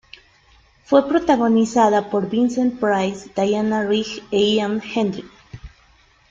[0.83, 5.29] Fue protagonizada por Vincent Price, Diana Rigg e Ian Hendry.